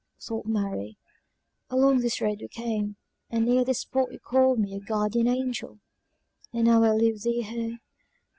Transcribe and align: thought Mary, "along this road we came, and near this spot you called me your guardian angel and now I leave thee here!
thought 0.19 0.47
Mary, 0.47 0.97
"along 1.69 1.99
this 1.99 2.19
road 2.19 2.39
we 2.41 2.47
came, 2.47 2.95
and 3.29 3.45
near 3.45 3.63
this 3.63 3.81
spot 3.81 4.11
you 4.11 4.17
called 4.19 4.57
me 4.57 4.71
your 4.71 4.79
guardian 4.79 5.27
angel 5.27 5.77
and 6.51 6.63
now 6.65 6.81
I 6.83 6.89
leave 6.89 7.21
thee 7.21 7.43
here! 7.43 7.77